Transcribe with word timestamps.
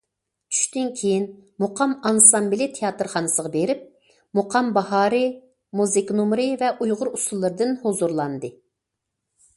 چۈشتىن 0.57 0.87
كېيىن، 1.01 1.27
مۇقام 1.63 1.93
ئانسامبىلى 2.09 2.67
تىياتىرخانىسىغا 2.79 3.53
بېرىپ،« 3.57 3.85
مۇقام 4.39 4.73
باھارى» 4.79 5.23
مۇزىكا 5.81 6.19
نومۇرى 6.21 6.51
ۋە 6.63 6.75
ئۇيغۇر 6.79 7.15
ئۇسسۇللىرىدىن 7.15 7.79
ھۇزۇرلاندى. 7.85 8.55